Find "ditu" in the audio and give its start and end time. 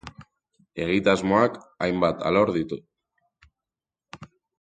2.59-2.81